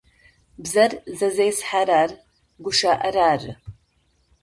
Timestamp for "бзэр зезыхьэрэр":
0.61-2.11